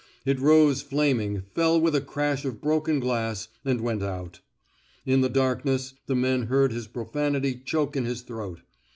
[0.25, 4.39] It rose flaming, fell with a crash of broken glass, and went out.
[5.05, 8.61] In the darkness, the men heard his profanity choke in his throat.